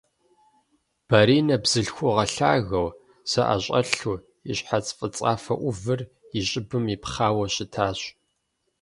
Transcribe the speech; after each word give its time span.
Баринэ 1.07 1.55
бзылъхугъэ 1.63 2.25
лъагэу, 2.33 2.89
зэӀэщӀэлъу, 3.31 4.17
и 4.49 4.53
щхьэц 4.57 4.85
фӀыцӀафэ 4.97 5.53
Ӏувыр 5.61 6.01
и 6.37 6.39
щӀыбым 6.47 6.85
ипхъауэ 6.95 7.45
щытащ. 7.53 7.99